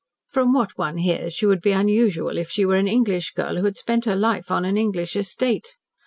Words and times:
"From 0.31 0.51
what 0.51 0.79
one 0.79 0.97
hears, 0.97 1.31
she 1.35 1.45
would 1.45 1.61
be 1.61 1.73
unusual 1.73 2.39
if 2.39 2.49
she 2.49 2.65
were 2.65 2.73
an 2.77 2.87
English 2.87 3.33
girl 3.33 3.57
who 3.57 3.65
had 3.65 3.77
spent 3.77 4.05
her 4.05 4.15
life 4.15 4.49
on 4.49 4.65
an 4.65 4.75
English 4.75 5.15
estate. 5.15 5.75